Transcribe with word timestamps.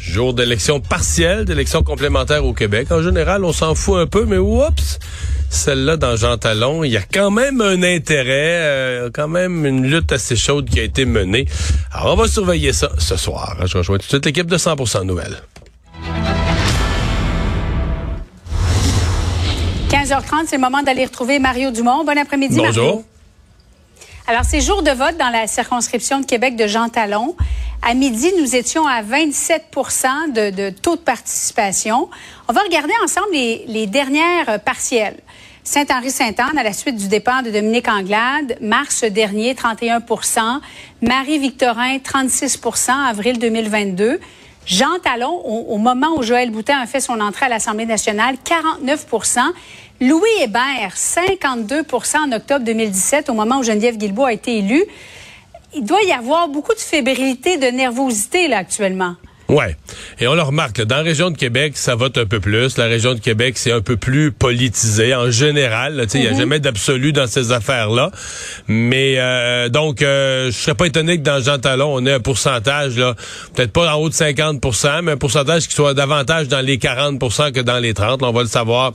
Jour 0.00 0.32
d'élection 0.32 0.80
partielle, 0.80 1.44
d'élection 1.44 1.82
complémentaire 1.82 2.44
au 2.46 2.54
Québec. 2.54 2.90
En 2.90 3.02
général, 3.02 3.44
on 3.44 3.52
s'en 3.52 3.74
fout 3.74 3.98
un 3.98 4.06
peu, 4.06 4.24
mais 4.24 4.38
oups, 4.38 4.98
celle-là 5.50 5.98
dans 5.98 6.16
Jean 6.16 6.38
Talon, 6.38 6.84
il 6.84 6.92
y 6.92 6.96
a 6.96 7.02
quand 7.02 7.30
même 7.30 7.60
un 7.60 7.82
intérêt, 7.82 8.60
euh, 8.62 9.10
quand 9.12 9.28
même 9.28 9.66
une 9.66 9.86
lutte 9.86 10.10
assez 10.10 10.36
chaude 10.36 10.70
qui 10.70 10.80
a 10.80 10.84
été 10.84 11.04
menée. 11.04 11.46
Alors, 11.92 12.14
on 12.14 12.16
va 12.16 12.28
surveiller 12.28 12.72
ça 12.72 12.90
ce 12.98 13.16
soir. 13.16 13.56
Je 13.66 13.76
rejoins 13.76 13.98
tout 13.98 14.04
de 14.04 14.08
suite 14.08 14.24
l'équipe 14.24 14.46
de 14.46 14.56
100% 14.56 15.04
Nouvelles. 15.04 15.36
15h30, 19.90 20.46
c'est 20.46 20.56
le 20.56 20.62
moment 20.62 20.82
d'aller 20.82 21.04
retrouver 21.04 21.38
Mario 21.38 21.70
Dumont. 21.72 22.04
Bon 22.04 22.16
après-midi, 22.16 22.56
Bonjour. 22.56 22.84
Mario. 22.86 23.04
Alors, 24.30 24.44
c'est 24.44 24.60
jour 24.60 24.84
de 24.84 24.92
vote 24.92 25.16
dans 25.16 25.30
la 25.30 25.48
circonscription 25.48 26.20
de 26.20 26.24
Québec 26.24 26.54
de 26.54 26.68
Jean 26.68 26.88
Talon. 26.88 27.34
À 27.82 27.94
midi, 27.94 28.32
nous 28.38 28.54
étions 28.54 28.86
à 28.86 29.02
27 29.02 29.64
de, 30.32 30.50
de 30.50 30.70
taux 30.70 30.94
de 30.94 31.00
participation. 31.00 32.08
On 32.46 32.52
va 32.52 32.60
regarder 32.60 32.92
ensemble 33.02 33.32
les, 33.32 33.88
dernières 33.88 34.60
partielles. 34.60 35.18
Saint-Henri-Sainte-Anne, 35.64 36.56
à 36.56 36.62
la 36.62 36.72
suite 36.72 36.94
du 36.94 37.08
départ 37.08 37.42
de 37.42 37.50
Dominique 37.50 37.88
Anglade, 37.88 38.56
mars 38.60 39.02
dernier, 39.02 39.54
31% 39.54 40.60
Marie-Victorin, 41.02 41.96
36% 41.96 42.92
avril 43.08 43.40
2022. 43.40 44.20
Jean 44.64 45.00
Talon, 45.02 45.42
au, 45.44 45.74
au, 45.74 45.78
moment 45.78 46.16
où 46.16 46.22
Joël 46.22 46.52
Boutin 46.52 46.78
a 46.78 46.86
fait 46.86 47.00
son 47.00 47.18
entrée 47.18 47.46
à 47.46 47.48
l'Assemblée 47.48 47.86
nationale, 47.86 48.36
49 48.44 49.06
Louis 50.02 50.30
Hébert, 50.40 50.94
52% 50.96 52.16
en 52.16 52.32
octobre 52.32 52.64
2017, 52.64 53.28
au 53.28 53.34
moment 53.34 53.58
où 53.58 53.62
Geneviève 53.62 53.98
Guilbeault 53.98 54.24
a 54.24 54.32
été 54.32 54.56
élue. 54.56 54.86
Il 55.74 55.84
doit 55.84 56.02
y 56.02 56.12
avoir 56.12 56.48
beaucoup 56.48 56.72
de 56.72 56.78
fébrilité, 56.78 57.58
de 57.58 57.66
nervosité 57.66 58.48
là 58.48 58.56
actuellement. 58.56 59.16
Ouais. 59.50 59.76
Et 60.20 60.28
on 60.28 60.34
le 60.34 60.42
remarque, 60.42 60.78
là, 60.78 60.84
dans 60.84 60.96
la 60.96 61.02
région 61.02 61.30
de 61.30 61.36
Québec, 61.36 61.72
ça 61.74 61.96
vote 61.96 62.16
un 62.18 62.26
peu 62.26 62.38
plus. 62.38 62.78
La 62.78 62.86
région 62.86 63.14
de 63.14 63.18
Québec, 63.18 63.58
c'est 63.58 63.72
un 63.72 63.80
peu 63.80 63.96
plus 63.96 64.30
politisé 64.30 65.12
en 65.14 65.30
général. 65.30 66.06
Il 66.14 66.20
n'y 66.20 66.28
a 66.28 66.34
jamais 66.34 66.60
d'absolu 66.60 67.12
dans 67.12 67.26
ces 67.26 67.50
affaires-là. 67.50 68.12
Mais 68.68 69.16
euh, 69.18 69.68
donc, 69.68 70.02
euh, 70.02 70.46
je 70.46 70.56
serais 70.56 70.74
pas 70.74 70.86
étonné 70.86 71.18
que 71.18 71.22
dans 71.22 71.42
Jean 71.42 71.58
Talon, 71.58 71.92
on 71.92 72.06
ait 72.06 72.12
un 72.12 72.20
pourcentage, 72.20 72.96
là, 72.96 73.16
peut-être 73.54 73.72
pas 73.72 73.92
en 73.92 73.98
haut 73.98 74.08
de 74.08 74.14
50% 74.14 75.02
mais 75.02 75.12
un 75.12 75.16
pourcentage 75.16 75.66
qui 75.66 75.74
soit 75.74 75.94
davantage 75.94 76.48
dans 76.48 76.60
les 76.60 76.78
40% 76.78 77.52
que 77.52 77.60
dans 77.60 77.78
les 77.78 77.92
30. 77.92 78.22
Là, 78.22 78.28
on 78.28 78.32
va 78.32 78.42
le 78.42 78.48
savoir 78.48 78.92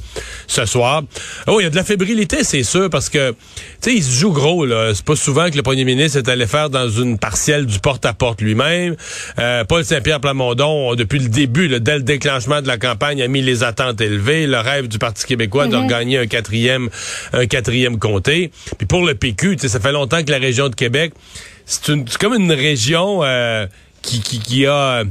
ce 0.48 0.66
soir. 0.66 1.04
Oh, 1.48 1.60
il 1.60 1.64
y 1.64 1.68
a 1.68 1.70
de 1.70 1.76
la 1.76 1.84
fébrilité, 1.84 2.44
c'est 2.44 2.64
sûr, 2.64 2.90
parce 2.90 3.10
que, 3.10 3.32
tu 3.32 3.36
sais, 3.82 3.94
il 3.94 4.04
se 4.04 4.20
joue 4.20 4.32
gros. 4.32 4.66
là. 4.66 4.94
C'est 4.94 5.06
pas 5.06 5.16
souvent 5.16 5.50
que 5.50 5.56
le 5.56 5.64
premier 5.64 5.84
ministre 5.84 6.18
est 6.18 6.30
allé 6.30 6.48
faire 6.48 6.70
dans 6.70 6.90
une 6.90 7.18
partielle 7.18 7.66
du 7.66 7.80
porte-à-porte 7.80 8.42
lui-même. 8.42 8.96
Euh, 9.40 9.64
Paul 9.66 9.84
Saint-Pierre 9.84 10.22
Plamondon 10.46 10.90
Mondon, 10.90 10.96
depuis 10.96 11.20
le 11.20 11.30
début, 11.30 11.68
là, 11.68 11.80
dès 11.80 11.96
le 11.96 12.04
déclenchement 12.04 12.62
de 12.62 12.68
la 12.68 12.78
campagne, 12.78 13.22
a 13.22 13.28
mis 13.28 13.42
les 13.42 13.64
attentes 13.64 14.00
élevées. 14.02 14.48
Le 14.48 14.60
rêve 14.60 14.88
du 14.88 15.00
Parti 15.00 15.26
québécois 15.26 15.68
de 15.68 15.88
gagner 15.88 16.20
un 16.20 16.28
quatrième, 16.28 16.90
un 17.34 17.46
quatrième 17.48 17.98
comté. 17.98 18.52
Puis 18.78 18.86
pour 18.86 19.06
le 19.06 19.16
PQ, 19.16 19.58
ça 19.60 19.80
fait 19.80 19.92
longtemps 19.92 20.24
que 20.24 20.32
la 20.32 20.38
région 20.38 20.70
de 20.70 20.76
Québec, 20.76 21.14
c'est 21.66 22.18
comme 22.20 22.34
une 22.34 22.52
région 22.52 23.24
euh, 23.24 23.66
qui, 24.02 24.22
qui, 24.22 24.40
qui 24.40 24.66
a 24.66 25.04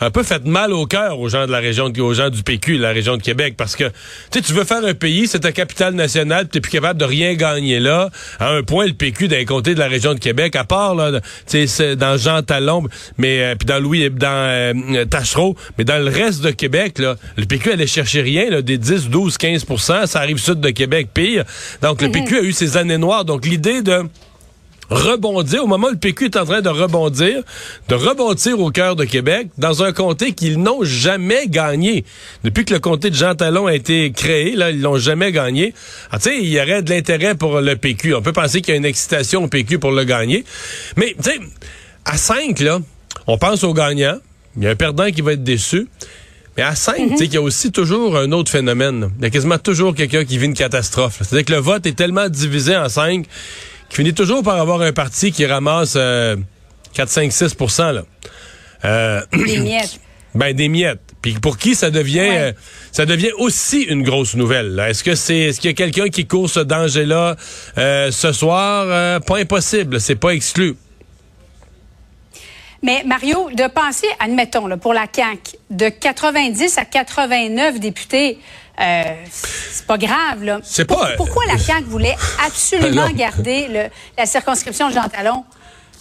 un 0.00 0.10
peu 0.10 0.22
fait 0.22 0.44
mal 0.44 0.72
au 0.72 0.86
cœur 0.86 1.18
aux 1.18 1.28
gens 1.28 1.46
de 1.46 1.52
la 1.52 1.58
région, 1.58 1.92
aux 1.98 2.14
gens 2.14 2.30
du 2.30 2.42
PQ, 2.42 2.78
la 2.78 2.90
région 2.90 3.16
de 3.16 3.22
Québec, 3.22 3.54
parce 3.56 3.76
que 3.76 3.84
tu 4.30 4.42
tu 4.42 4.52
veux 4.52 4.64
faire 4.64 4.84
un 4.84 4.94
pays, 4.94 5.26
c'est 5.28 5.40
ta 5.40 5.52
capitale 5.52 5.94
nationale, 5.94 6.48
tu 6.48 6.56
n'es 6.56 6.60
plus 6.60 6.72
capable 6.72 6.98
de 6.98 7.04
rien 7.04 7.34
gagner 7.34 7.80
là. 7.80 8.10
À 8.38 8.50
un 8.50 8.62
point, 8.62 8.86
le 8.86 8.92
PQ 8.92 9.28
d'un 9.28 9.44
côté 9.44 9.74
de 9.74 9.78
la 9.78 9.88
région 9.88 10.14
de 10.14 10.18
Québec, 10.18 10.56
à 10.56 10.64
part 10.64 10.94
là, 10.94 11.20
dans 11.96 12.16
Jean 12.16 12.42
Talon, 12.42 12.84
mais 13.18 13.42
euh, 13.42 13.54
puis 13.54 13.66
dans 13.66 13.78
Louis, 13.78 14.10
dans 14.10 14.28
euh, 14.28 15.04
Tachereau, 15.04 15.56
mais 15.78 15.84
dans 15.84 16.02
le 16.02 16.10
reste 16.10 16.42
de 16.42 16.50
Québec, 16.50 16.98
là, 16.98 17.16
le 17.36 17.44
PQ 17.44 17.72
allait 17.72 17.86
chercher 17.86 18.22
rien, 18.22 18.50
là, 18.50 18.62
des 18.62 18.78
10, 18.78 19.08
12, 19.08 19.38
15 19.38 19.64
ça 20.06 20.20
arrive 20.20 20.38
sud 20.38 20.60
de 20.60 20.70
Québec, 20.70 21.08
pire. 21.12 21.44
Donc 21.82 22.02
le 22.02 22.10
PQ 22.10 22.38
a 22.38 22.42
eu 22.42 22.52
ses 22.52 22.76
années 22.76 22.98
noires. 22.98 23.24
Donc 23.24 23.46
l'idée 23.46 23.82
de 23.82 24.02
rebondir, 24.92 25.64
au 25.64 25.66
moment 25.66 25.88
où 25.88 25.90
le 25.90 25.96
PQ 25.96 26.26
est 26.26 26.36
en 26.36 26.44
train 26.44 26.60
de 26.60 26.68
rebondir, 26.68 27.42
de 27.88 27.94
rebondir 27.94 28.60
au 28.60 28.70
cœur 28.70 28.96
de 28.96 29.04
Québec, 29.04 29.48
dans 29.58 29.82
un 29.82 29.92
comté 29.92 30.32
qu'ils 30.32 30.58
n'ont 30.58 30.84
jamais 30.84 31.48
gagné. 31.48 32.04
Depuis 32.44 32.64
que 32.64 32.74
le 32.74 32.80
comté 32.80 33.10
de 33.10 33.14
Jean 33.14 33.34
Talon 33.34 33.66
a 33.66 33.74
été 33.74 34.12
créé, 34.12 34.54
là, 34.54 34.70
ils 34.70 34.80
l'ont 34.80 34.98
jamais 34.98 35.32
gagné. 35.32 35.74
Ah, 36.10 36.18
tu 36.18 36.30
sais, 36.30 36.38
il 36.38 36.48
y 36.48 36.60
aurait 36.60 36.82
de 36.82 36.90
l'intérêt 36.90 37.34
pour 37.34 37.60
le 37.60 37.76
PQ. 37.76 38.14
On 38.14 38.22
peut 38.22 38.32
penser 38.32 38.60
qu'il 38.60 38.72
y 38.72 38.74
a 38.74 38.78
une 38.78 38.84
excitation 38.84 39.44
au 39.44 39.48
PQ 39.48 39.78
pour 39.78 39.92
le 39.92 40.04
gagner. 40.04 40.44
Mais, 40.96 41.14
tu 41.22 41.30
sais, 41.30 41.40
à 42.04 42.16
5, 42.16 42.60
là, 42.60 42.78
on 43.26 43.38
pense 43.38 43.64
au 43.64 43.72
gagnant. 43.72 44.18
Il 44.56 44.64
y 44.64 44.66
a 44.66 44.70
un 44.70 44.76
perdant 44.76 45.10
qui 45.10 45.22
va 45.22 45.32
être 45.32 45.44
déçu. 45.44 45.88
Mais 46.56 46.62
à 46.62 46.74
5, 46.74 46.96
tu 46.96 47.16
sais, 47.16 47.24
il 47.24 47.32
y 47.32 47.38
a 47.38 47.42
aussi 47.42 47.72
toujours 47.72 48.18
un 48.18 48.30
autre 48.32 48.50
phénomène. 48.50 49.10
Il 49.18 49.24
y 49.24 49.26
a 49.26 49.30
quasiment 49.30 49.58
toujours 49.58 49.94
quelqu'un 49.94 50.24
qui 50.24 50.36
vit 50.36 50.44
une 50.44 50.54
catastrophe. 50.54 51.18
C'est-à-dire 51.20 51.46
que 51.46 51.52
le 51.52 51.58
vote 51.58 51.86
est 51.86 51.96
tellement 51.96 52.28
divisé 52.28 52.76
en 52.76 52.90
5 52.90 53.26
qui 53.92 53.96
finit 53.96 54.14
toujours 54.14 54.42
par 54.42 54.58
avoir 54.58 54.80
un 54.80 54.92
parti 54.92 55.32
qui 55.32 55.44
ramasse 55.44 55.94
euh, 55.96 56.36
4, 56.94 57.08
5, 57.10 57.30
6 57.30 57.56
là. 57.78 58.02
Euh, 58.86 59.20
des 59.34 59.58
miettes. 59.58 60.00
Ben 60.34 60.56
des 60.56 60.68
miettes. 60.68 61.02
Puis 61.20 61.34
pour 61.34 61.58
qui 61.58 61.74
ça 61.74 61.90
devient 61.90 62.20
ouais. 62.20 62.38
euh, 62.38 62.52
ça 62.90 63.04
devient 63.04 63.32
aussi 63.36 63.82
une 63.82 64.02
grosse 64.02 64.34
nouvelle. 64.34 64.82
Est-ce 64.88 65.04
que 65.04 65.14
c'est 65.14 65.36
est-ce 65.40 65.60
qu'il 65.60 65.68
y 65.68 65.74
a 65.74 65.76
quelqu'un 65.76 66.08
qui 66.08 66.26
court 66.26 66.48
ce 66.48 66.60
danger-là 66.60 67.36
euh, 67.76 68.10
ce 68.10 68.32
soir? 68.32 68.86
Euh, 68.88 69.20
Pas 69.20 69.36
impossible, 69.36 70.00
c'est 70.00 70.16
pas 70.16 70.30
exclu. 70.30 70.74
Mais 72.82 73.04
Mario, 73.04 73.50
de 73.50 73.68
penser, 73.68 74.08
admettons, 74.18 74.66
là, 74.66 74.76
pour 74.78 74.94
la 74.94 75.06
CAQ, 75.14 75.56
de 75.70 75.88
90 75.90 76.78
à 76.78 76.84
89 76.84 77.78
députés, 77.78 78.38
euh, 78.80 79.02
c'est 79.30 79.86
pas 79.86 79.98
grave, 79.98 80.42
là. 80.42 80.60
C'est 80.62 80.84
pas. 80.84 81.14
Pour, 81.16 81.26
pourquoi 81.26 81.44
la 81.46 81.58
CAQ 81.58 81.84
voulait 81.84 82.16
absolument 82.44 83.10
garder 83.14 83.68
le, 83.68 83.82
la 84.16 84.26
circonscription 84.26 84.88
de 84.88 84.94
Jean 84.94 85.08
Talon? 85.08 85.44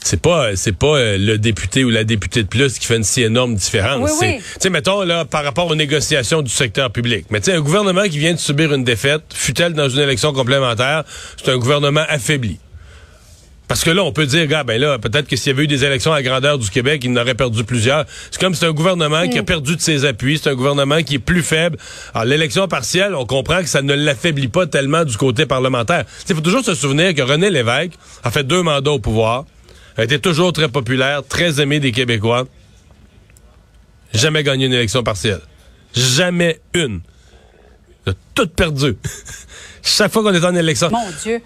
C'est 0.03 0.19
pas 0.19 0.55
c'est 0.55 0.71
pas 0.71 0.97
euh, 0.97 1.17
le 1.17 1.37
député 1.37 1.83
ou 1.83 1.91
la 1.91 2.03
députée 2.03 2.41
de 2.41 2.47
plus 2.47 2.79
qui 2.79 2.87
fait 2.87 2.95
une 2.95 3.03
si 3.03 3.21
énorme 3.21 3.53
différence. 3.53 4.09
Oui, 4.19 4.27
oui. 4.27 4.37
Tu 4.37 4.61
sais 4.61 4.69
mettons 4.71 5.03
là 5.03 5.25
par 5.25 5.43
rapport 5.43 5.67
aux 5.67 5.75
négociations 5.75 6.41
du 6.41 6.49
secteur 6.49 6.89
public. 6.91 7.27
Mais 7.29 7.39
tu 7.39 7.51
sais 7.51 7.57
un 7.57 7.61
gouvernement 7.61 8.03
qui 8.03 8.17
vient 8.17 8.33
de 8.33 8.39
subir 8.39 8.73
une 8.73 8.83
défaite, 8.83 9.21
fut-elle 9.31 9.73
dans 9.73 9.89
une 9.89 9.99
élection 9.99 10.33
complémentaire, 10.33 11.03
c'est 11.37 11.51
un 11.51 11.57
gouvernement 11.57 12.03
affaibli. 12.09 12.59
Parce 13.71 13.85
que 13.85 13.89
là, 13.89 14.03
on 14.03 14.11
peut 14.11 14.25
dire, 14.25 14.47
gars, 14.47 14.65
ben 14.65 14.81
là, 14.81 14.99
peut-être 14.99 15.29
que 15.29 15.37
s'il 15.37 15.53
y 15.53 15.55
avait 15.55 15.63
eu 15.63 15.67
des 15.67 15.85
élections 15.85 16.11
à 16.11 16.15
la 16.15 16.23
grandeur 16.23 16.57
du 16.59 16.69
Québec, 16.69 17.03
il 17.05 17.11
en 17.11 17.21
aurait 17.21 17.35
perdu 17.35 17.63
plusieurs. 17.63 18.03
C'est 18.29 18.37
comme 18.37 18.53
c'est 18.53 18.65
un 18.65 18.73
gouvernement 18.73 19.23
mm. 19.23 19.29
qui 19.29 19.39
a 19.39 19.43
perdu 19.43 19.77
de 19.77 19.81
ses 19.81 20.03
appuis, 20.03 20.37
c'est 20.37 20.49
un 20.49 20.55
gouvernement 20.55 21.01
qui 21.03 21.15
est 21.15 21.19
plus 21.19 21.41
faible. 21.41 21.77
Alors, 22.13 22.25
l'élection 22.25 22.67
partielle, 22.67 23.15
on 23.15 23.25
comprend 23.25 23.61
que 23.61 23.69
ça 23.69 23.81
ne 23.81 23.93
l'affaiblit 23.93 24.49
pas 24.49 24.67
tellement 24.67 25.05
du 25.05 25.15
côté 25.15 25.45
parlementaire. 25.45 26.03
Il 26.27 26.35
faut 26.35 26.41
toujours 26.41 26.65
se 26.65 26.75
souvenir 26.75 27.15
que 27.15 27.21
René 27.21 27.49
Lévesque 27.49 27.93
a 28.25 28.29
fait 28.29 28.43
deux 28.43 28.61
mandats 28.61 28.91
au 28.91 28.99
pouvoir, 28.99 29.45
a 29.95 30.03
été 30.03 30.19
toujours 30.19 30.51
très 30.51 30.67
populaire, 30.67 31.21
très 31.25 31.61
aimé 31.61 31.79
des 31.79 31.93
Québécois. 31.93 32.47
Jamais 34.13 34.43
gagné 34.43 34.65
une 34.65 34.73
élection 34.73 35.01
partielle. 35.01 35.39
Jamais 35.93 36.59
une. 36.73 36.99
Il 38.05 38.09
a 38.09 38.15
tout 38.35 38.47
perdu. 38.47 38.97
Chaque 39.81 40.11
fois 40.11 40.23
qu'on 40.23 40.33
est 40.33 40.43
en 40.43 40.55
élection. 40.55 40.89
Mon 40.91 41.09
Dieu. 41.23 41.41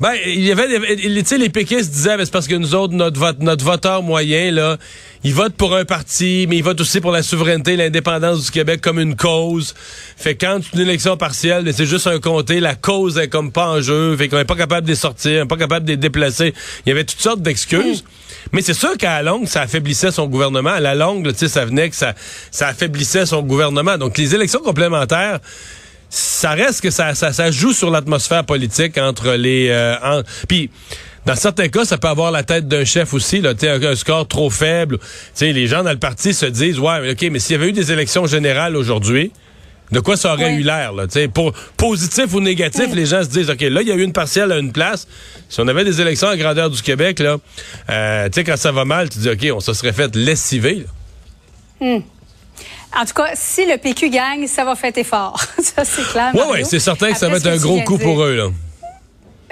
Ben, 0.00 0.14
il 0.24 0.42
y 0.46 0.50
avait, 0.50 0.96
tu 0.96 1.24
sais, 1.26 1.36
les 1.36 1.50
péquistes 1.50 1.90
disaient, 1.90 2.16
ben, 2.16 2.24
c'est 2.24 2.32
parce 2.32 2.48
que 2.48 2.54
nous 2.54 2.74
autres, 2.74 2.94
notre, 2.94 3.20
vote, 3.20 3.40
notre 3.40 3.62
voteur 3.62 4.02
moyen, 4.02 4.50
là, 4.50 4.78
il 5.24 5.34
vote 5.34 5.52
pour 5.52 5.76
un 5.76 5.84
parti, 5.84 6.46
mais 6.48 6.56
il 6.56 6.64
vote 6.64 6.80
aussi 6.80 7.02
pour 7.02 7.12
la 7.12 7.22
souveraineté, 7.22 7.76
l'indépendance 7.76 8.46
du 8.46 8.50
Québec 8.50 8.80
comme 8.80 8.98
une 8.98 9.14
cause. 9.14 9.74
Fait 10.16 10.36
quand 10.36 10.60
une 10.72 10.80
élection 10.80 11.18
partielle, 11.18 11.70
c'est 11.74 11.84
juste 11.84 12.06
un 12.06 12.18
comté, 12.18 12.60
la 12.60 12.76
cause 12.76 13.18
est 13.18 13.28
comme 13.28 13.52
pas 13.52 13.68
en 13.68 13.82
jeu, 13.82 14.16
fait 14.16 14.28
qu'on 14.28 14.38
est 14.38 14.46
pas 14.46 14.56
capable 14.56 14.86
de 14.86 14.92
les 14.92 14.96
sortir, 14.96 15.42
on 15.42 15.44
est 15.44 15.48
pas 15.48 15.58
capable 15.58 15.84
de 15.84 15.90
les 15.90 15.98
déplacer. 15.98 16.54
Il 16.86 16.88
y 16.88 16.92
avait 16.92 17.04
toutes 17.04 17.20
sortes 17.20 17.42
d'excuses. 17.42 18.02
Mais 18.52 18.62
c'est 18.62 18.72
sûr 18.72 18.96
qu'à 18.96 19.22
la 19.22 19.30
longue, 19.30 19.46
ça 19.46 19.60
affaiblissait 19.60 20.12
son 20.12 20.26
gouvernement. 20.28 20.70
À 20.70 20.80
la 20.80 20.94
longue, 20.94 21.30
tu 21.32 21.40
sais, 21.40 21.48
ça 21.48 21.66
venait 21.66 21.90
que 21.90 21.96
ça, 21.96 22.14
ça 22.50 22.68
affaiblissait 22.68 23.26
son 23.26 23.42
gouvernement. 23.42 23.98
Donc, 23.98 24.16
les 24.16 24.34
élections 24.34 24.60
complémentaires, 24.60 25.40
ça 26.10 26.50
reste 26.50 26.82
que 26.82 26.90
ça, 26.90 27.14
ça, 27.14 27.32
ça 27.32 27.50
joue 27.50 27.72
sur 27.72 27.90
l'atmosphère 27.90 28.44
politique 28.44 28.98
entre 28.98 29.32
les... 29.32 29.68
Euh, 29.70 29.96
en, 30.02 30.22
puis, 30.48 30.70
dans 31.24 31.36
certains 31.36 31.68
cas, 31.68 31.84
ça 31.84 31.98
peut 31.98 32.08
avoir 32.08 32.30
la 32.30 32.42
tête 32.42 32.66
d'un 32.66 32.84
chef 32.84 33.14
aussi, 33.14 33.40
là, 33.40 33.52
un, 33.62 33.82
un 33.82 33.94
score 33.94 34.26
trop 34.26 34.50
faible. 34.50 34.98
T'sais, 35.34 35.52
les 35.52 35.66
gens 35.66 35.84
dans 35.84 35.92
le 35.92 35.98
parti 35.98 36.34
se 36.34 36.46
disent, 36.46 36.78
ouais, 36.78 37.12
OK, 37.12 37.28
mais 37.30 37.38
s'il 37.38 37.52
y 37.52 37.58
avait 37.58 37.68
eu 37.68 37.72
des 37.72 37.92
élections 37.92 38.26
générales 38.26 38.76
aujourd'hui, 38.76 39.30
de 39.92 40.00
quoi 40.00 40.16
ça 40.16 40.32
aurait 40.32 40.54
eu 40.54 40.62
l'air. 40.62 40.92
Là, 40.92 41.06
pour 41.32 41.52
positif 41.76 42.32
ou 42.32 42.40
négatif, 42.40 42.94
les 42.94 43.06
gens 43.06 43.22
se 43.22 43.28
disent, 43.28 43.50
OK, 43.50 43.60
là, 43.60 43.82
il 43.82 43.88
y 43.88 43.92
a 43.92 43.94
eu 43.94 44.02
une 44.02 44.12
partielle 44.12 44.52
à 44.52 44.58
une 44.58 44.72
place. 44.72 45.06
Si 45.48 45.60
on 45.60 45.68
avait 45.68 45.84
des 45.84 46.00
élections 46.00 46.28
à 46.28 46.36
grandeur 46.36 46.70
du 46.70 46.80
Québec, 46.80 47.18
là, 47.18 47.38
euh, 47.90 48.26
tu 48.26 48.34
sais, 48.34 48.44
quand 48.44 48.56
ça 48.56 48.72
va 48.72 48.84
mal, 48.84 49.08
tu 49.08 49.18
dis, 49.18 49.28
OK, 49.28 49.46
on 49.52 49.60
se 49.60 49.72
serait 49.72 49.92
fait 49.92 50.14
lessiver. 50.14 50.86
Hmm. 51.80 51.98
En 52.96 53.04
tout 53.04 53.14
cas, 53.14 53.30
si 53.34 53.66
le 53.66 53.76
PQ 53.76 54.10
gagne, 54.10 54.46
ça 54.46 54.64
va 54.64 54.74
fêter 54.74 55.04
fort. 55.04 55.40
ça, 55.62 55.84
c'est 55.84 56.06
clair. 56.08 56.32
Oui, 56.34 56.42
oui, 56.50 56.60
c'est 56.64 56.80
certain 56.80 57.12
que 57.12 57.18
ça 57.18 57.28
va 57.28 57.36
être 57.36 57.46
un 57.46 57.56
gros 57.56 57.80
coup 57.82 57.98
pour 57.98 58.22
eux. 58.22 58.36
Là. 58.36 58.48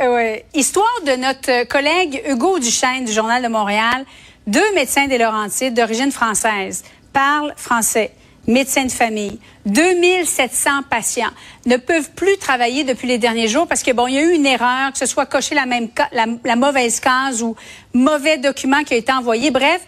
Euh, 0.01 0.15
ouais. 0.15 0.45
Histoire 0.55 0.87
de 1.07 1.13
notre 1.13 1.67
collègue 1.69 2.23
Hugo 2.29 2.59
Duchesne 2.59 3.05
du 3.05 3.13
Journal 3.13 3.43
de 3.43 3.49
Montréal. 3.49 4.05
Deux 4.47 4.75
médecins 4.75 5.07
des 5.07 5.19
Laurentides 5.19 5.75
d'origine 5.75 6.11
française 6.11 6.85
parlent 7.13 7.53
français 7.57 8.13
médecins 8.49 8.87
de 8.87 8.91
famille. 8.91 9.39
2700 9.67 10.85
patients 10.89 11.31
ne 11.67 11.77
peuvent 11.77 12.11
plus 12.17 12.37
travailler 12.39 12.83
depuis 12.83 13.07
les 13.07 13.19
derniers 13.19 13.47
jours 13.47 13.69
parce 13.69 13.83
que 13.83 13.93
bon, 13.93 14.09
il 14.09 14.15
y 14.15 14.19
a 14.19 14.23
eu 14.23 14.35
une 14.35 14.47
erreur, 14.47 14.91
que 14.93 14.99
ce 14.99 15.07
soit 15.07 15.27
coché 15.27 15.55
la 15.55 15.67
même 15.67 15.89
la, 16.13 16.57
mauvaise 16.57 16.99
case 16.99 17.43
ou 17.43 17.55
mauvais 17.93 18.39
document 18.39 18.83
qui 18.85 18.95
a 18.95 18.97
été 18.97 19.13
envoyé. 19.13 19.51
Bref, 19.51 19.83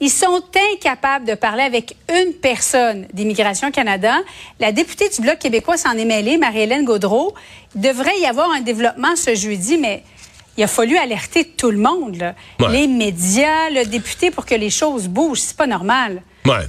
ils 0.00 0.10
sont 0.10 0.42
incapables 0.74 1.24
de 1.24 1.34
parler 1.34 1.62
avec 1.62 1.96
une 2.12 2.34
personne 2.34 3.06
d'Immigration 3.12 3.70
Canada. 3.70 4.14
La 4.60 4.72
députée 4.72 5.08
du 5.08 5.22
Bloc 5.22 5.38
québécois 5.38 5.76
s'en 5.76 5.92
est 5.92 6.04
mêlée, 6.04 6.36
Marie-Hélène 6.36 6.84
Gaudreau. 6.84 7.34
Il 7.74 7.80
devrait 7.80 8.18
y 8.20 8.26
avoir 8.26 8.50
un 8.50 8.60
développement 8.60 9.16
ce 9.16 9.34
jeudi, 9.34 9.78
mais 9.78 10.02
il 10.56 10.64
a 10.64 10.66
fallu 10.66 10.96
alerter 10.96 11.44
tout 11.44 11.70
le 11.70 11.78
monde, 11.78 12.34
les 12.70 12.86
médias, 12.86 13.70
le 13.70 13.84
député, 13.84 14.30
pour 14.30 14.46
que 14.46 14.54
les 14.54 14.70
choses 14.70 15.08
bougent. 15.08 15.40
C'est 15.40 15.56
pas 15.56 15.66
normal. 15.66 16.22
Ouais. 16.44 16.66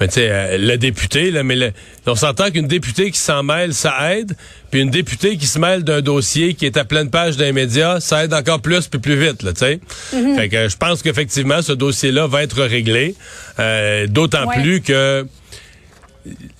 Mais 0.00 0.08
tu 0.08 0.14
sais, 0.14 0.28
euh, 0.30 0.58
le 0.58 0.76
député, 0.76 1.30
là, 1.30 1.42
mais 1.42 1.72
on 2.06 2.14
s'entend 2.14 2.50
qu'une 2.50 2.68
députée 2.68 3.10
qui 3.10 3.18
s'en 3.18 3.42
mêle, 3.42 3.74
ça 3.74 4.14
aide. 4.14 4.36
Puis 4.70 4.80
une 4.80 4.90
députée 4.90 5.36
qui 5.36 5.46
se 5.46 5.58
mêle 5.58 5.82
d'un 5.82 6.00
dossier 6.00 6.54
qui 6.54 6.66
est 6.66 6.76
à 6.76 6.84
pleine 6.84 7.10
page 7.10 7.36
d'un 7.36 7.52
média, 7.52 7.98
ça 8.00 8.24
aide 8.24 8.34
encore 8.34 8.60
plus 8.60 8.86
puis 8.86 9.00
plus 9.00 9.16
vite, 9.16 9.42
là, 9.42 9.52
tu 9.52 9.60
sais. 9.60 9.80
Mm-hmm. 10.14 10.36
Fait 10.36 10.48
que 10.48 10.68
je 10.68 10.76
pense 10.76 11.02
qu'effectivement, 11.02 11.62
ce 11.62 11.72
dossier-là 11.72 12.26
va 12.26 12.42
être 12.42 12.62
réglé. 12.62 13.14
Euh, 13.58 14.06
d'autant 14.06 14.46
plus 14.46 14.80
que 14.80 15.26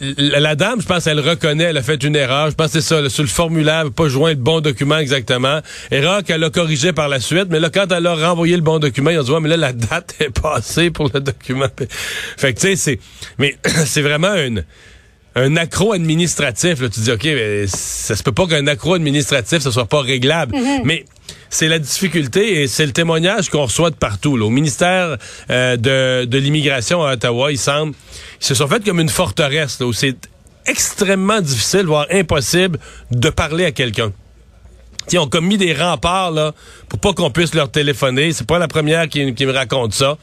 la 0.00 0.54
dame, 0.54 0.80
je 0.80 0.86
pense, 0.86 1.06
elle 1.06 1.20
reconnaît, 1.20 1.64
elle 1.64 1.76
a 1.76 1.82
fait 1.82 2.02
une 2.02 2.16
erreur. 2.16 2.50
Je 2.50 2.54
pense 2.54 2.72
que 2.72 2.80
c'est 2.80 2.88
ça, 2.88 3.08
sur 3.08 3.22
le 3.22 3.28
formulaire, 3.28 3.82
elle 3.84 3.90
pas 3.90 4.08
joint 4.08 4.30
le 4.30 4.36
bon 4.36 4.60
document 4.60 4.98
exactement. 4.98 5.60
Erreur 5.90 6.22
qu'elle 6.22 6.44
a 6.44 6.50
corrigée 6.50 6.92
par 6.92 7.08
la 7.08 7.20
suite, 7.20 7.46
mais 7.50 7.60
là, 7.60 7.70
quand 7.70 7.90
elle 7.92 8.06
a 8.06 8.14
renvoyé 8.14 8.56
le 8.56 8.62
bon 8.62 8.78
document, 8.78 9.10
ils 9.10 9.18
ont 9.18 9.22
dit, 9.22 9.30
ouais, 9.30 9.40
mais 9.40 9.48
là, 9.48 9.56
la 9.56 9.72
date 9.72 10.16
est 10.20 10.30
passée 10.30 10.90
pour 10.90 11.10
le 11.12 11.20
document. 11.20 11.66
Fait 12.36 12.54
que, 12.54 12.60
tu 12.60 12.68
sais, 12.68 12.76
c'est, 12.76 13.00
mais 13.38 13.56
c'est 13.86 14.02
vraiment 14.02 14.34
une, 14.34 14.64
un 15.34 15.56
accro 15.56 15.92
administratif. 15.92 16.80
Là, 16.80 16.88
tu 16.88 17.00
dis, 17.00 17.10
OK, 17.10 17.24
mais 17.24 17.66
ça 17.66 18.16
se 18.16 18.22
peut 18.22 18.32
pas 18.32 18.46
qu'un 18.46 18.66
accro 18.66 18.94
administratif, 18.94 19.60
ça 19.60 19.70
soit 19.70 19.86
pas 19.86 20.00
réglable. 20.00 20.56
Mm-hmm. 20.56 20.80
Mais 20.84 21.04
c'est 21.50 21.68
la 21.68 21.78
difficulté 21.78 22.62
et 22.62 22.66
c'est 22.66 22.86
le 22.86 22.92
témoignage 22.92 23.48
qu'on 23.50 23.64
reçoit 23.64 23.90
de 23.90 23.96
partout. 23.96 24.36
Là. 24.36 24.46
Au 24.46 24.50
ministère 24.50 25.16
euh, 25.50 25.76
de, 25.76 26.24
de 26.24 26.38
l'immigration 26.38 27.04
à 27.04 27.14
Ottawa, 27.14 27.52
il 27.52 27.58
semble, 27.58 27.94
ils 28.40 28.46
se 28.46 28.54
sont 28.54 28.68
fait 28.68 28.84
comme 28.84 29.00
une 29.00 29.08
forteresse 29.08 29.80
là, 29.80 29.86
où 29.86 29.92
c'est 29.92 30.16
extrêmement 30.66 31.40
difficile, 31.40 31.86
voire 31.86 32.06
impossible, 32.10 32.78
de 33.10 33.30
parler 33.30 33.64
à 33.64 33.72
quelqu'un. 33.72 34.12
Ils 35.10 35.18
ont 35.18 35.26
comme 35.26 35.46
mis 35.46 35.56
des 35.56 35.72
remparts 35.72 36.30
là, 36.30 36.52
pour 36.88 36.98
pas 36.98 37.14
qu'on 37.14 37.30
puisse 37.30 37.54
leur 37.54 37.70
téléphoner. 37.70 38.32
C'est 38.32 38.46
pas 38.46 38.58
la 38.58 38.68
première 38.68 39.08
qui, 39.08 39.34
qui 39.34 39.46
me 39.46 39.52
raconte 39.52 39.94
ça. 39.94 40.18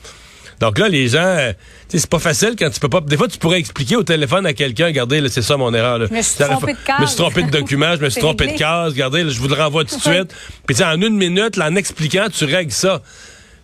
Donc 0.60 0.80
là, 0.80 0.88
les 0.88 1.08
gens, 1.08 1.20
euh, 1.20 1.54
c'est 1.90 2.10
pas 2.10 2.20
facile 2.20 2.56
quand 2.58 2.70
tu 2.70 2.80
peux 2.80 2.90
pas. 2.90 3.02
Des 3.02 3.18
fois, 3.18 3.28
tu 3.28 3.38
pourrais 3.38 3.60
expliquer 3.60 3.96
au 3.96 4.04
téléphone 4.04 4.46
à 4.46 4.54
quelqu'un, 4.54 4.86
regardez, 4.86 5.28
c'est 5.30 5.42
ça 5.42 5.58
mon 5.58 5.74
erreur. 5.74 5.98
Là. 5.98 6.06
Je 6.10 6.16
me 6.16 6.22
suis 6.22 6.44
trompé 6.44 6.74
de 6.74 6.78
case. 6.86 6.96
Je 6.98 7.02
me 7.02 7.08
suis 7.08 7.18
trompé 7.18 7.44
de 7.44 7.52
document, 7.52 7.96
je 7.96 8.02
me 8.02 8.10
suis 8.10 8.22
trompé 8.22 8.48
de 8.48 8.58
case, 8.58 8.94
regardez, 8.94 9.30
je 9.30 9.40
vous 9.40 9.48
le 9.48 9.56
renvoie 9.56 9.84
tout 9.84 9.98
de 9.98 10.02
suite. 10.02 10.34
Puis 10.66 10.82
en 10.84 11.02
une 11.02 11.16
minute, 11.16 11.58
là, 11.58 11.68
en 11.68 11.76
expliquant, 11.76 12.28
tu 12.32 12.46
règles 12.46 12.72
ça. 12.72 13.02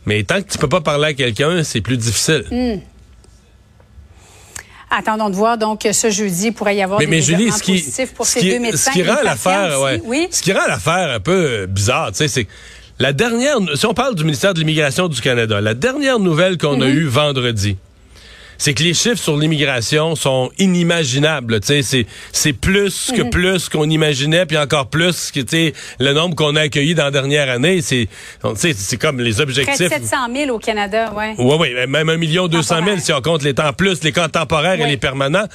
Mais 0.06 0.24
tant 0.24 0.42
que 0.42 0.52
tu 0.52 0.58
peux 0.58 0.70
pas 0.70 0.82
parler 0.82 1.10
à 1.10 1.14
quelqu'un, 1.14 1.64
c'est 1.64 1.82
plus 1.82 1.98
difficile. 1.98 2.46
Hmm. 2.52 2.80
Attendons 4.90 5.30
de 5.30 5.36
voir. 5.36 5.58
Donc, 5.58 5.88
ce 5.90 6.10
jeudi, 6.10 6.48
il 6.48 6.54
pourrait 6.54 6.76
y 6.76 6.82
avoir 6.82 7.00
des 7.00 7.08
mais 7.08 7.22
Julie, 7.22 7.50
ce 7.52 7.64
qui, 7.64 7.82
pour 8.14 8.26
ces 8.26 8.42
deux 8.42 8.60
médecins. 8.60 8.92
Ce 8.92 8.98
qui 8.98 9.04
rend 9.04 9.22
l'affaire, 9.24 9.80
ouais, 9.80 10.02
oui. 10.04 10.28
Ce 10.32 10.42
qui 10.42 10.52
rend 10.52 10.68
l'affaire 10.68 11.12
un 11.12 11.20
peu 11.22 11.66
bizarre, 11.66 12.12
tu 12.12 12.18
sais, 12.18 12.28
c'est 12.28 12.48
la 13.02 13.14
dernière, 13.14 13.58
si 13.74 13.86
on 13.88 13.96
parle 13.96 14.14
du 14.14 14.24
ministère 14.24 14.54
de 14.54 14.60
l'Immigration 14.60 15.08
du 15.08 15.20
Canada, 15.22 15.60
la 15.60 15.74
dernière 15.74 16.20
nouvelle 16.20 16.60
qu'on 16.60 16.80
a 16.82 16.86
mhm. 16.86 16.96
eue 16.96 17.06
vendredi, 17.08 17.78
c'est 18.62 18.76
que 18.76 18.84
les 18.84 18.94
chiffres 18.94 19.18
sur 19.18 19.38
l'immigration 19.38 20.16
sont 20.16 20.52
inimaginables. 20.60 21.62
C'est, 21.64 21.82
c'est 22.32 22.54
plus 22.54 23.12
que 23.12 23.24
plus 23.24 23.70
qu'on 23.70 23.90
imaginait, 23.90 24.46
puis 24.46 24.56
encore 24.56 24.86
plus 24.86 25.32
que 25.32 25.40
le 26.00 26.14
nombre 26.14 26.36
qu'on 26.36 26.56
a 26.56 26.62
accueilli 26.62 26.94
dans 26.94 27.06
la 27.06 27.12
dernière 27.12 27.50
année. 27.50 27.82
C'est, 27.82 28.08
c'est 28.54 28.98
comme 28.98 29.20
les 29.20 29.42
objectifs. 29.42 29.90
Près 29.90 30.00
de 30.00 30.04
700 30.06 30.16
000 30.32 30.56
au 30.56 30.60
Canada, 30.60 31.12
ouais. 31.18 31.34
Oui, 31.40 31.56
oui, 31.60 31.88
même 31.88 32.10
un 32.10 32.18
million 32.18 32.48
deux 32.48 32.62
cent 32.62 32.84
mille 32.84 33.02
si 33.02 33.12
on 33.12 33.22
compte 33.22 33.42
les 33.42 33.56
temps 33.56 33.74
plus, 33.74 34.04
les 34.04 34.12
camps 34.12 34.30
temporaires 34.30 34.80
et 34.80 34.88
les 34.88 34.98
permanents. 34.98 35.48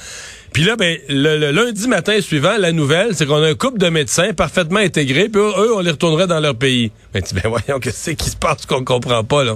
Puis 0.51 0.65
là, 0.65 0.75
ben, 0.75 0.97
le, 1.07 1.51
lundi 1.51 1.87
matin 1.87 2.19
suivant, 2.19 2.57
la 2.57 2.73
nouvelle, 2.73 3.15
c'est 3.15 3.25
qu'on 3.25 3.41
a 3.41 3.47
un 3.47 3.55
couple 3.55 3.77
de 3.77 3.87
médecins 3.87 4.33
parfaitement 4.33 4.81
intégrés, 4.81 5.29
puis 5.29 5.41
eux, 5.41 5.75
on 5.77 5.79
les 5.79 5.91
retournerait 5.91 6.27
dans 6.27 6.41
leur 6.41 6.55
pays. 6.55 6.91
Mais 7.13 7.21
ben, 7.21 7.41
ben 7.41 7.49
voyons, 7.51 7.79
qu'est-ce 7.79 8.11
qui 8.11 8.29
se 8.29 8.35
passe 8.35 8.65
qu'on 8.65 8.83
comprend 8.83 9.23
pas, 9.23 9.45
là? 9.45 9.55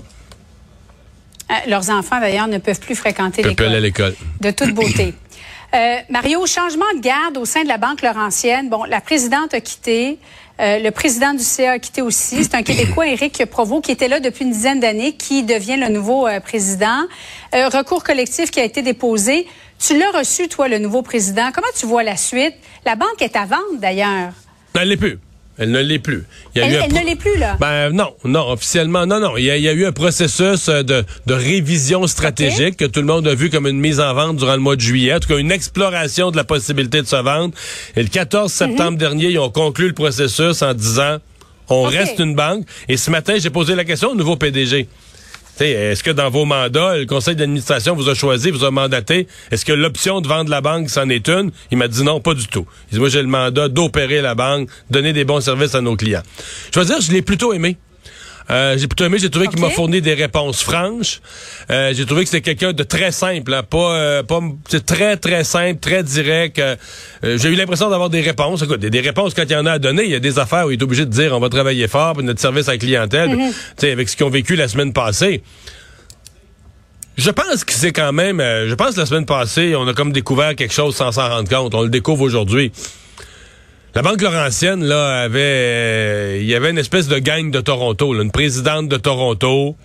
Euh, 1.52 1.70
leurs 1.70 1.90
enfants, 1.90 2.20
d'ailleurs, 2.20 2.48
ne 2.48 2.58
peuvent 2.58 2.80
plus 2.80 2.96
fréquenter 2.96 3.44
l'école. 3.44 4.16
De 4.40 4.52
toute 4.52 4.74
beauté. 4.74 5.14
Euh, 5.74 6.00
Mario, 6.10 6.46
changement 6.48 6.84
de 6.98 7.00
garde 7.00 7.38
au 7.38 7.46
sein 7.46 7.64
de 7.64 7.70
la 7.70 7.78
Banque 7.78 8.02
Laurentienne. 8.02 8.68
Bon, 8.68 8.84
la 8.84 9.00
présidente 9.00 9.54
a 9.54 9.62
quitté. 9.62 10.18
Euh, 10.60 10.80
le 10.80 10.92
président 10.92 11.34
du 11.34 11.46
CA 11.46 11.72
a 11.72 11.80
quitté 11.80 12.02
aussi. 12.02 12.44
C'est 12.44 12.56
un 12.56 12.62
Québécois, 12.62 13.08
Éric 13.08 13.46
Provost, 13.46 13.86
qui 13.86 13.92
était 13.94 14.10
là 14.10 14.20
depuis 14.20 14.44
une 14.44 14.52
dizaine 14.52 14.82
d'années, 14.82 15.14
qui 15.14 15.44
devient 15.44 15.78
le 15.78 15.88
nouveau 15.88 16.28
président. 16.44 17.08
recours 17.54 18.04
collectif 18.04 18.52
qui 18.52 18.60
a 18.60 18.66
été 18.66 18.82
déposé. 18.82 19.48
Tu 19.80 19.98
l'as 19.98 20.12
reçu, 20.12 20.50
toi, 20.50 20.68
le 20.68 20.78
nouveau 20.78 21.04
président. 21.04 21.52
Comment 21.54 21.72
tu 21.74 21.86
vois 21.86 22.04
la 22.04 22.18
suite? 22.18 22.56
La 22.86 22.98
banque 22.98 23.22
est 23.22 23.38
à 23.38 23.46
vendre, 23.46 23.80
d'ailleurs. 23.80 24.34
Elle 24.78 24.90
l'est 24.90 24.98
plus. 24.98 25.20
Elle 25.62 25.70
ne 25.70 25.80
l'est 25.80 26.00
plus. 26.00 26.24
elle, 26.56 26.72
ne 26.72 27.06
l'est 27.06 27.16
plus, 27.16 27.38
là? 27.38 27.56
Ben 27.60 27.92
non, 27.92 28.16
non, 28.26 28.50
officiellement, 28.50 29.06
non, 29.06 29.20
non. 29.20 29.38
Il 29.38 29.44
y 29.44 29.52
a, 29.52 29.74
eu 29.74 29.86
un 29.86 29.92
processus 29.92 30.70
euh, 30.70 30.82
de, 30.82 31.06
révision 31.30 32.08
stratégique 32.08 32.78
que 32.78 32.86
tout 32.86 33.02
le 33.02 33.06
monde 33.06 33.28
a 33.28 33.36
vu 33.36 33.52
comme 33.52 33.68
une 33.68 33.80
mise 33.80 34.00
en 34.00 34.12
vente 34.16 34.38
durant 34.38 34.56
le 34.56 34.60
mois 34.60 34.76
de 34.76 34.82
juillet, 34.82 35.14
en 35.14 35.20
tout 35.20 35.28
cas 35.28 35.38
une 35.38 35.52
exploration 35.52 36.32
de 36.32 36.38
la 36.38 36.44
possibilité 36.44 37.04
de 37.04 37.06
se 37.06 37.16
vendre. 37.16 37.54
Et 37.96 38.02
le 38.02 38.10
14 38.10 38.52
septembre 38.52 38.94
mhm. 38.94 38.98
dernier, 38.98 39.26
ils 39.28 39.38
ont 39.38 39.52
conclu 39.52 39.90
le 39.90 39.94
processus 39.94 40.64
en 40.64 40.74
disant 40.74 41.18
on 41.70 41.84
reste 41.84 42.18
une 42.18 42.34
banque. 42.34 42.66
Et 42.90 42.98
ce 42.98 43.12
matin, 43.12 43.36
j'ai 43.38 43.52
posé 43.52 43.76
la 43.76 43.86
question 43.86 44.10
au 44.10 44.16
nouveau 44.16 44.38
PDG. 44.38 44.88
Est-ce 45.70 46.04
que 46.04 46.12
dans 46.12 46.30
vos 46.30 46.46
mandats, 46.46 46.98
le 46.98 47.06
conseil 47.06 47.36
d'administration 47.36 47.96
vous 47.96 48.10
a 48.10 48.16
choisi, 48.16 48.52
vous 48.52 48.64
a 48.64 48.72
mandaté? 48.72 49.28
Est-ce 49.52 49.66
que 49.66 49.74
l'option 49.74 50.22
de 50.22 50.28
vendre 50.28 50.50
la 50.50 50.62
banque, 50.62 50.90
c'en 50.90 51.08
est 51.10 51.28
une? 51.30 51.52
Il 51.72 51.78
m'a 51.78 51.88
dit 51.88 52.04
non, 52.04 52.20
pas 52.20 52.34
du 52.34 52.48
tout. 52.48 52.66
Il 52.92 52.96
dit, 52.96 53.00
moi, 53.00 53.10
j'ai 53.10 53.22
le 53.22 53.28
mandat 53.28 53.68
d'opérer 53.68 54.22
la 54.22 54.36
banque, 54.36 54.70
donner 54.90 55.14
des 55.14 55.24
bons 55.24 55.42
services 55.42 55.76
à 55.76 55.82
nos 55.82 55.96
clients. 55.96 56.24
Je 56.74 56.80
veux 56.80 56.86
dire, 56.86 57.02
je 57.02 57.12
l'ai 57.12 57.22
plutôt 57.22 57.54
aimé. 57.54 57.78
Euh, 58.52 58.78
j'ai 58.78 58.88
plutôt 58.88 59.06
aimé, 59.06 59.18
j'ai 59.18 59.30
trouvé 59.30 59.48
qu'il 59.48 59.60
m'a 59.60 59.70
fourni 59.70 60.02
des 60.02 60.14
réponses 60.14 60.62
franches. 60.62 61.22
Euh, 61.70 61.94
j'ai 61.94 62.06
trouvé 62.06 62.24
que 62.24 62.30
c'était 62.30 62.42
quelqu'un 62.42 62.74
de 62.74 62.84
très 62.84 63.12
simple, 63.12 63.54
hein, 63.54 63.64
pas, 63.64 63.94
euh, 63.94 64.24
pas 64.24 64.42
très 64.86 65.16
très 65.18 65.44
simple, 65.44 65.80
très 65.80 66.04
direct. 66.04 66.60
Euh, 66.60 66.76
j'ai 67.22 67.50
eu 67.50 67.56
l'impression 67.56 67.90
d'avoir 67.90 68.10
des 68.10 68.22
réponses. 68.22 68.62
Écoute, 68.64 68.80
des, 68.80 69.00
réponses 69.00 69.34
quand 69.34 69.44
il 69.44 69.54
y 69.54 69.56
en 69.56 69.66
a 69.66 69.74
à 69.74 69.80
donner. 69.80 70.04
Il 70.04 70.12
y 70.12 70.16
a 70.16 70.20
des 70.20 70.38
affaires 70.38 70.68
où 70.68 70.72
il 70.72 70.80
est 70.80 70.84
obligé 70.84 71.06
de 71.06 71.12
dire 71.12 71.34
on 71.36 71.40
va 71.40 71.50
travailler 71.50 71.88
fort 71.88 72.14
pour 72.14 72.24
notre 72.24 72.42
service 72.42 72.68
à 72.68 72.74
la 72.74 72.78
clientèle. 72.78 73.30
Tu 73.32 73.54
sais, 73.78 73.92
avec 73.92 74.10
ce 74.10 74.18
qu'ils 74.18 74.26
ont 74.26 74.30
vécu 74.30 74.56
la 74.56 74.68
semaine 74.68 74.92
passée. 74.92 75.44
Je 77.18 77.30
pense 77.30 77.64
que 77.64 77.74
c'est 77.74 77.92
quand 77.92 78.12
même. 78.12 78.40
je 78.40 78.74
pense 78.74 78.96
que 78.96 79.00
la 79.02 79.06
semaine 79.06 79.26
passée, 79.26 79.76
on 79.76 79.88
a 79.88 79.94
comme 79.94 80.12
découvert 80.12 80.56
quelque 80.56 80.74
chose 80.74 80.96
sans 80.96 81.12
s'en 81.12 81.30
rendre 81.30 81.50
compte. 81.50 81.74
On 81.76 81.84
le 81.84 81.90
découvre 81.90 82.24
aujourd'hui. 82.24 82.72
La 83.94 84.02
Banque 84.02 84.22
Laurentienne, 84.22 84.86
là, 84.86 85.24
avait, 85.24 85.40
euh, 85.42 86.38
il 86.40 86.48
y 86.48 86.56
avait 86.56 86.70
une 86.70 86.78
espèce 86.78 87.10
de 87.10 87.20
gang 87.20 87.52
de 87.52 87.60
Toronto, 87.60 88.16
une 88.16 88.32
présidente 88.32 88.88
de 88.88 88.96
Toronto. 88.96 89.76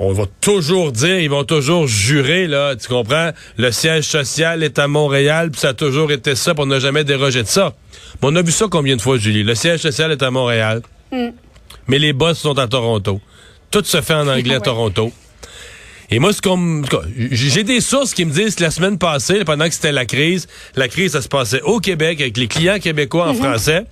On 0.00 0.12
va 0.12 0.24
toujours 0.40 0.90
dire, 0.90 1.20
ils 1.20 1.30
vont 1.30 1.44
toujours 1.44 1.86
jurer, 1.86 2.48
là, 2.48 2.74
tu 2.74 2.88
comprends? 2.88 3.30
Le 3.56 3.70
siège 3.70 4.06
social 4.06 4.64
est 4.64 4.80
à 4.80 4.88
Montréal, 4.88 5.52
puis 5.52 5.60
ça 5.60 5.68
a 5.68 5.74
toujours 5.74 6.10
été 6.10 6.34
ça, 6.34 6.56
pour 6.56 6.66
ne 6.66 6.80
jamais 6.80 7.04
déroger 7.04 7.44
de 7.44 7.48
ça. 7.48 7.74
Mais 8.20 8.28
on 8.28 8.34
a 8.34 8.42
vu 8.42 8.50
ça 8.50 8.66
combien 8.68 8.96
de 8.96 9.00
fois, 9.00 9.18
Julie? 9.18 9.44
Le 9.44 9.54
siège 9.54 9.82
social 9.82 10.10
est 10.10 10.22
à 10.24 10.32
Montréal, 10.32 10.82
hmm. 11.12 11.28
mais 11.86 12.00
les 12.00 12.12
boss 12.12 12.38
sont 12.38 12.58
à 12.58 12.66
Toronto. 12.66 13.20
Tout 13.70 13.84
se 13.84 14.00
fait 14.00 14.14
en 14.14 14.26
anglais 14.26 14.56
à 14.56 14.60
Toronto. 14.60 15.12
Et 16.10 16.18
moi, 16.18 16.32
ce 16.32 16.40
qu'on, 16.40 16.82
j'ai 17.30 17.64
des 17.64 17.80
sources 17.80 18.14
qui 18.14 18.24
me 18.24 18.32
disent 18.32 18.54
que 18.54 18.62
la 18.62 18.70
semaine 18.70 18.96
passée, 18.96 19.44
pendant 19.44 19.66
que 19.68 19.74
c'était 19.74 19.92
la 19.92 20.06
crise, 20.06 20.46
la 20.74 20.88
crise, 20.88 21.12
ça 21.12 21.20
se 21.20 21.28
passait 21.28 21.60
au 21.62 21.80
Québec 21.80 22.20
avec 22.20 22.36
les 22.38 22.46
clients 22.46 22.78
québécois 22.78 23.28
en 23.28 23.34
mhm. 23.34 23.38
français. 23.38 23.84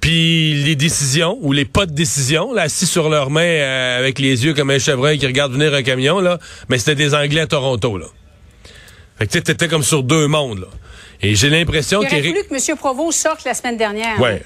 Puis 0.00 0.52
les 0.62 0.76
décisions 0.76 1.38
ou 1.40 1.52
les 1.52 1.64
pas 1.64 1.86
de 1.86 1.92
décision, 1.92 2.52
là, 2.52 2.62
assis 2.62 2.86
sur 2.86 3.08
leurs 3.08 3.30
mains 3.30 3.40
euh, 3.40 3.98
avec 3.98 4.18
les 4.18 4.44
yeux 4.44 4.52
comme 4.52 4.70
un 4.70 4.78
chevreuil 4.78 5.18
qui 5.18 5.26
regarde 5.26 5.52
venir 5.52 5.72
un 5.72 5.82
camion, 5.82 6.20
là, 6.20 6.38
mais 6.68 6.78
c'était 6.78 6.94
des 6.94 7.14
Anglais 7.14 7.40
à 7.40 7.46
Toronto, 7.46 7.96
là. 7.96 8.06
Fait 9.18 9.26
que 9.26 9.38
tu 9.38 9.50
étais 9.50 9.68
comme 9.68 9.82
sur 9.82 10.02
deux 10.02 10.26
mondes, 10.26 10.60
là. 10.60 10.68
Et 11.22 11.34
j'ai 11.34 11.48
l'impression 11.48 12.00
qu'il 12.00 12.18
aurait 12.18 12.28
voulu 12.28 12.44
que 12.44 12.54
M. 12.54 12.76
Provost 12.76 13.18
sorte 13.18 13.44
la 13.44 13.54
semaine 13.54 13.78
dernière. 13.78 14.20
Ouais. 14.20 14.42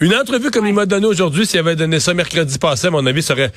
Une 0.00 0.14
entrevue 0.14 0.50
comme 0.50 0.66
il 0.66 0.74
m'a 0.74 0.84
donné 0.84 1.06
aujourd'hui, 1.06 1.46
s'il 1.46 1.58
avait 1.60 1.76
donné 1.76 1.98
ça 1.98 2.12
mercredi 2.12 2.58
passé, 2.58 2.88
à 2.88 2.90
mon 2.90 3.06
avis, 3.06 3.22
ça 3.22 3.32
aurait 3.32 3.52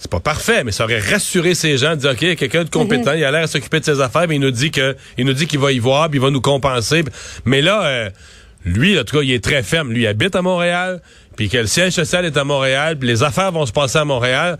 c'est 0.00 0.10
pas 0.10 0.20
parfait, 0.20 0.64
mais 0.64 0.72
ça 0.72 0.84
aurait 0.84 0.98
rassuré 0.98 1.54
ces 1.54 1.76
gens, 1.76 1.90
de 1.90 1.96
dire 1.96 2.12
OK, 2.12 2.36
quelqu'un 2.36 2.64
de 2.64 2.70
compétent, 2.70 3.12
il 3.12 3.22
a 3.22 3.30
l'air 3.30 3.42
à 3.42 3.46
s'occuper 3.46 3.80
de 3.80 3.84
ses 3.84 4.00
affaires, 4.00 4.26
mais 4.26 4.36
il 4.36 4.40
nous 4.40 4.50
dit 4.50 4.70
que 4.70 4.96
il 5.18 5.26
nous 5.26 5.34
dit 5.34 5.46
qu'il 5.46 5.58
va 5.58 5.72
y 5.72 5.78
voir, 5.78 6.08
puis 6.08 6.18
il 6.18 6.22
va 6.22 6.30
nous 6.30 6.40
compenser. 6.40 7.04
Mais 7.44 7.60
là, 7.60 7.84
euh, 7.84 8.10
lui, 8.64 8.98
en 8.98 9.04
tout 9.04 9.18
cas, 9.18 9.22
il 9.22 9.30
est 9.30 9.44
très 9.44 9.62
ferme. 9.62 9.92
Lui, 9.92 10.02
il 10.02 10.06
habite 10.06 10.34
à 10.34 10.40
Montréal, 10.40 11.02
puis 11.36 11.50
que 11.50 11.58
le 11.58 11.66
siège 11.66 11.92
social 11.92 12.24
est 12.24 12.38
à 12.38 12.44
Montréal, 12.44 12.98
puis 12.98 13.10
les 13.10 13.22
affaires 13.22 13.52
vont 13.52 13.66
se 13.66 13.72
passer 13.72 13.98
à 13.98 14.06
Montréal. 14.06 14.58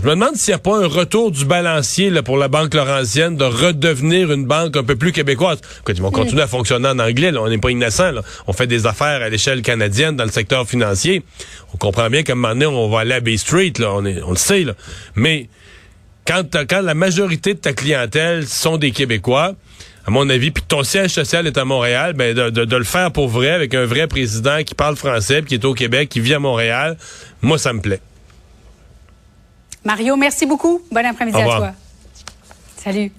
Je 0.00 0.06
me 0.06 0.10
demande 0.10 0.36
s'il 0.36 0.52
n'y 0.52 0.56
a 0.56 0.58
pas 0.58 0.76
un 0.78 0.86
retour 0.86 1.30
du 1.30 1.44
balancier 1.44 2.08
là, 2.08 2.22
pour 2.22 2.38
la 2.38 2.48
Banque 2.48 2.72
Laurentienne 2.72 3.36
de 3.36 3.44
redevenir 3.44 4.32
une 4.32 4.46
banque 4.46 4.76
un 4.76 4.84
peu 4.84 4.96
plus 4.96 5.12
québécoise. 5.12 5.60
Quand 5.84 5.92
ils 5.92 6.00
vont 6.00 6.10
continuer 6.10 6.40
à 6.40 6.46
fonctionner 6.46 6.88
en 6.88 6.98
anglais, 6.98 7.30
là, 7.30 7.42
on 7.42 7.48
n'est 7.48 7.58
pas 7.58 7.70
innocent. 7.70 8.10
Là. 8.10 8.22
On 8.46 8.54
fait 8.54 8.66
des 8.66 8.86
affaires 8.86 9.20
à 9.22 9.28
l'échelle 9.28 9.60
canadienne 9.60 10.16
dans 10.16 10.24
le 10.24 10.30
secteur 10.30 10.66
financier. 10.66 11.22
On 11.74 11.76
comprend 11.76 12.08
bien 12.08 12.22
qu'à 12.22 12.32
un 12.32 12.36
moment 12.36 12.54
donné, 12.54 12.66
on 12.66 12.88
va 12.88 13.00
aller 13.00 13.14
à 13.14 13.20
Bay 13.20 13.36
Street, 13.36 13.74
là, 13.78 13.92
on, 13.92 14.04
est, 14.06 14.22
on 14.22 14.30
le 14.30 14.36
sait. 14.36 14.64
Là. 14.64 14.72
Mais 15.14 15.48
quand, 16.26 16.42
quand 16.66 16.80
la 16.80 16.94
majorité 16.94 17.52
de 17.52 17.58
ta 17.58 17.74
clientèle 17.74 18.46
sont 18.46 18.78
des 18.78 18.92
Québécois, 18.92 19.52
à 20.06 20.10
mon 20.10 20.28
avis, 20.30 20.50
puis 20.50 20.64
ton 20.66 20.84
siège 20.84 21.10
social 21.10 21.46
est 21.46 21.58
à 21.58 21.64
Montréal, 21.64 22.14
ben 22.14 22.34
de, 22.34 22.48
de, 22.48 22.76
le 22.76 22.84
faire 22.84 23.12
pour 23.12 23.28
vrai, 23.28 23.50
avec 23.50 23.74
un 23.74 23.84
vrai 23.84 24.06
président 24.06 24.62
qui 24.64 24.74
parle 24.74 24.96
français, 24.96 25.42
qui 25.46 25.54
est 25.54 25.64
au 25.64 25.74
Québec, 25.74 26.08
qui 26.08 26.20
vit 26.20 26.34
à 26.34 26.38
Montréal, 26.38 26.96
moi, 27.42 27.58
ça 27.58 27.72
me 27.72 27.80
plaît. 27.80 28.00
Mario, 29.84 30.16
merci 30.16 30.46
beaucoup. 30.46 30.80
Bon 30.90 31.04
après-midi 31.04 31.40
à 31.40 31.44
toi. 31.44 31.72
Salut. 32.76 33.12